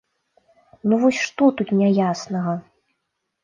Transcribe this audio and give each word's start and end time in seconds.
Ну 0.93 0.99
вось, 1.03 1.21
што 1.27 1.51
тут 1.61 1.75
няяснага?! 1.85 2.59